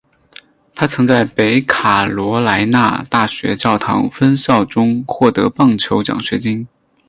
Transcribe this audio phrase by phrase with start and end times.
[0.73, 6.67] 他曾在北卡罗来纳大学教堂山分校中获得棒球奖学金。